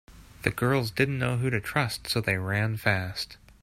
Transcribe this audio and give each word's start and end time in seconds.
The 0.41 0.49
girls 0.49 0.89
didn’t 0.89 1.19
know 1.19 1.37
who 1.37 1.51
to 1.51 1.61
trust 1.61 2.09
so 2.09 2.21
they 2.21 2.39
ran 2.39 2.75
fast. 2.75 3.37